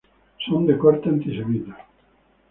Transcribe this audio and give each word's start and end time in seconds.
Son 0.45 0.65
de 0.65 0.79
corte 0.79 1.09
antisemita. 1.09 1.77